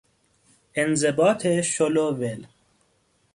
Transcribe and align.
انضباط 0.77 1.47
شل 1.61 1.97
و 1.97 2.09
ول 2.17 2.45